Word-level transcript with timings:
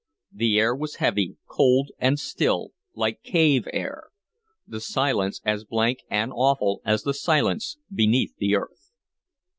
The 0.33 0.57
air 0.59 0.75
was 0.75 0.95
heavy, 0.95 1.37
cold, 1.45 1.91
and 1.99 2.17
still, 2.17 2.71
like 2.95 3.21
cave 3.21 3.67
air; 3.71 4.05
the 4.65 4.79
silence 4.81 5.39
as 5.45 5.63
blank 5.63 5.99
and 6.09 6.31
awful 6.33 6.81
as 6.83 7.03
the 7.03 7.13
silence 7.13 7.77
beneath 7.93 8.35
the 8.37 8.55
earth. 8.55 8.89